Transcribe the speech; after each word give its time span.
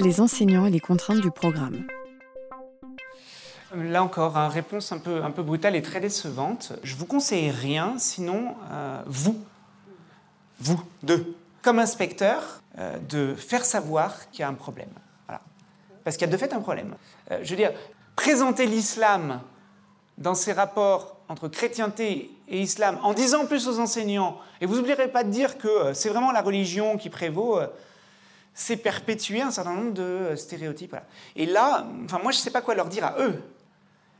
les 0.00 0.20
enseignants 0.20 0.66
et 0.66 0.70
les 0.70 0.80
contraintes 0.80 1.20
du 1.20 1.30
programme. 1.30 1.84
Là 3.74 4.02
encore, 4.02 4.36
une 4.36 4.50
réponse 4.50 4.90
un 4.90 4.98
peu, 4.98 5.42
brutale 5.42 5.76
et 5.76 5.82
très 5.82 6.00
décevante. 6.00 6.72
Je 6.82 6.96
vous 6.96 7.06
conseille 7.06 7.50
rien, 7.50 7.94
sinon 7.98 8.56
euh, 8.72 9.00
vous, 9.06 9.40
vous 10.58 10.82
deux, 11.02 11.36
comme 11.62 11.78
inspecteur, 11.78 12.62
euh, 12.78 12.98
de 13.08 13.34
faire 13.34 13.64
savoir 13.64 14.28
qu'il 14.30 14.40
y 14.40 14.42
a 14.42 14.48
un 14.48 14.54
problème. 14.54 14.90
Parce 16.02 16.16
qu'il 16.16 16.26
y 16.26 16.30
a 16.30 16.32
de 16.32 16.36
fait 16.38 16.52
un 16.52 16.60
problème. 16.60 16.94
Euh, 17.30 17.38
je 17.42 17.50
veux 17.50 17.56
dire, 17.56 17.72
présenter 18.16 18.66
l'islam 18.66 19.40
dans 20.18 20.34
ses 20.34 20.52
rapports 20.52 21.16
entre 21.28 21.46
chrétienté 21.46 22.30
et 22.48 22.60
islam, 22.60 22.98
en 23.02 23.14
disant 23.14 23.46
plus 23.46 23.68
aux 23.68 23.78
enseignants, 23.78 24.38
et 24.60 24.66
vous 24.66 24.76
n'oublierez 24.76 25.08
pas 25.08 25.22
de 25.22 25.30
dire 25.30 25.58
que 25.58 25.92
c'est 25.94 26.08
vraiment 26.08 26.32
la 26.32 26.42
religion 26.42 26.96
qui 26.96 27.08
prévaut, 27.08 27.60
c'est 28.54 28.76
perpétuer 28.76 29.42
un 29.42 29.50
certain 29.50 29.74
nombre 29.74 29.94
de 29.94 30.34
stéréotypes. 30.36 30.96
Et 31.36 31.46
là, 31.46 31.86
enfin, 32.04 32.18
moi, 32.22 32.32
je 32.32 32.38
ne 32.38 32.42
sais 32.42 32.50
pas 32.50 32.62
quoi 32.62 32.74
leur 32.74 32.88
dire 32.88 33.04
à 33.04 33.16
eux. 33.20 33.42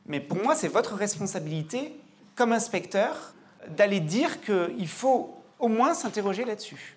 Mais 0.07 0.21
pour 0.21 0.39
moi, 0.39 0.55
c'est 0.55 0.69
votre 0.69 0.95
responsabilité, 0.95 1.95
comme 2.37 2.53
inspecteur, 2.53 3.35
d'aller 3.69 4.01
dire 4.01 4.41
qu'il 4.41 4.89
faut 4.89 5.35
au 5.59 5.69
moins 5.69 5.95
s'interroger 5.95 6.45
là-dessus. 6.45 6.97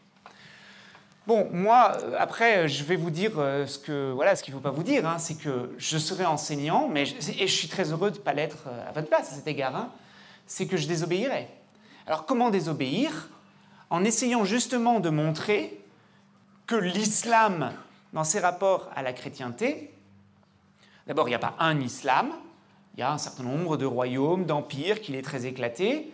Bon, 1.25 1.47
moi, 1.53 1.97
euh, 2.01 2.15
après, 2.19 2.67
je 2.67 2.83
vais 2.83 2.97
vous 2.97 3.09
dire 3.09 3.31
euh, 3.37 3.65
ce 3.65 3.79
que 3.79 4.11
voilà, 4.11 4.35
ce 4.35 4.43
qu'il 4.43 4.53
ne 4.53 4.59
faut 4.59 4.63
pas 4.63 4.71
vous 4.71 4.83
dire, 4.83 5.07
hein, 5.07 5.19
c'est 5.19 5.35
que 5.35 5.73
je 5.77 5.97
serai 5.97 6.25
enseignant, 6.25 6.89
mais 6.89 7.03
et 7.03 7.47
je 7.47 7.53
suis 7.53 7.69
très 7.69 7.91
heureux 7.91 8.11
de 8.11 8.17
ne 8.17 8.21
pas 8.21 8.33
l'être 8.33 8.65
euh, 8.67 8.89
à 8.89 8.91
votre 8.91 9.07
place 9.07 9.31
à 9.31 9.35
cet 9.35 9.47
égard. 9.47 9.73
Hein, 9.73 9.89
c'est 10.47 10.65
que 10.65 10.75
je 10.75 10.85
désobéirai. 10.85 11.47
Alors, 12.07 12.25
comment 12.25 12.49
désobéir? 12.49 13.29
En 13.89 14.03
essayant 14.03 14.43
justement 14.43 14.99
de 14.99 15.09
montrer 15.09 15.82
l'islam, 16.75 17.71
dans 18.13 18.23
ses 18.23 18.39
rapports 18.39 18.89
à 18.95 19.01
la 19.01 19.13
chrétienté, 19.13 19.93
d'abord, 21.07 21.27
il 21.27 21.31
n'y 21.31 21.35
a 21.35 21.39
pas 21.39 21.55
un 21.59 21.79
islam, 21.79 22.31
il 22.95 22.99
y 22.99 23.03
a 23.03 23.11
un 23.11 23.17
certain 23.17 23.43
nombre 23.43 23.77
de 23.77 23.85
royaumes, 23.85 24.45
d'empires, 24.45 25.01
qu'il 25.01 25.15
est 25.15 25.21
très 25.21 25.45
éclaté, 25.45 26.13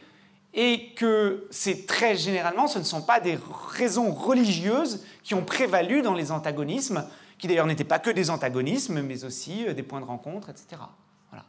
et 0.54 0.94
que 0.96 1.48
c'est 1.52 1.86
très 1.86 2.16
généralement, 2.16 2.68
ce 2.68 2.80
ne 2.80 2.84
sont 2.84 3.02
pas 3.02 3.20
des 3.20 3.38
raisons 3.70 4.12
religieuses 4.12 5.06
qui 5.24 5.36
ont 5.36 5.44
prévalu 5.44 6.02
dans 6.02 6.16
les 6.16 6.32
antagonismes, 6.32 7.06
qui 7.38 7.48
d'ailleurs 7.48 7.68
n'étaient 7.68 7.84
pas 7.84 8.00
que 8.00 8.10
des 8.10 8.30
antagonismes, 8.30 9.02
mais 9.02 9.24
aussi 9.24 9.68
euh, 9.68 9.74
des 9.74 9.84
points 9.84 10.02
de 10.02 10.06
rencontre, 10.06 10.50
etc. 10.50 10.82
Voilà. 11.30 11.46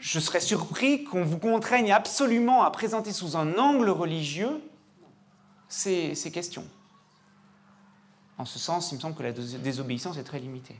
Je 0.00 0.18
serais 0.18 0.40
surpris 0.40 1.04
qu'on 1.04 1.24
vous 1.24 1.38
contraigne 1.38 1.92
absolument 1.92 2.62
à 2.62 2.70
présenter 2.70 3.12
sous 3.12 3.36
un 3.36 3.58
angle 3.58 3.90
religieux 3.90 4.62
ces 5.68 6.14
questions. 6.32 6.64
En 8.38 8.44
ce 8.44 8.58
sens, 8.58 8.90
il 8.92 8.96
me 8.96 9.00
semble 9.00 9.16
que 9.16 9.22
la 9.22 9.32
désobéissance 9.32 10.18
est 10.18 10.24
très 10.24 10.40
limitée. 10.40 10.76